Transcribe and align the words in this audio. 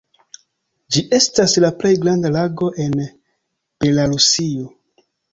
Ĝi 0.93 1.01
estas 1.17 1.51
la 1.65 1.69
plej 1.83 1.91
granda 2.05 2.31
lago 2.35 2.69
en 2.85 2.95
Belarusio. 3.85 4.65